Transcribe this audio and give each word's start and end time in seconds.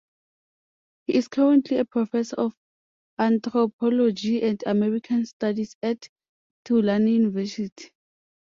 He 1.05 1.13
is 1.13 1.27
currently 1.27 1.77
a 1.77 1.85
professor 1.85 2.35
of 2.37 2.55
Anthropology 3.19 4.41
and 4.41 4.59
American 4.65 5.27
Studies 5.27 5.75
at 5.83 6.09
Tulane 6.65 7.07
University. 7.07 7.91